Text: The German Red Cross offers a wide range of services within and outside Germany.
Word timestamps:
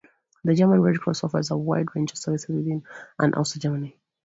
The 0.43 0.55
German 0.55 0.81
Red 0.81 0.97
Cross 0.99 1.23
offers 1.23 1.51
a 1.51 1.57
wide 1.57 1.95
range 1.95 2.11
of 2.13 2.17
services 2.17 2.49
within 2.55 2.81
and 3.19 3.35
outside 3.37 3.61
Germany. 3.61 3.99